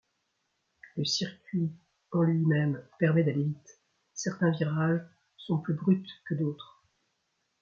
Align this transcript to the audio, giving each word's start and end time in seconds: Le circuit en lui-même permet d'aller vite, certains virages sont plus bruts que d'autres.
Le 0.97 1.05
circuit 1.05 1.71
en 2.11 2.23
lui-même 2.23 2.81
permet 2.97 3.23
d'aller 3.23 3.43
vite, 3.43 3.81
certains 4.15 4.49
virages 4.49 5.05
sont 5.37 5.59
plus 5.59 5.75
bruts 5.75 6.07
que 6.25 6.33
d'autres. 6.33 6.83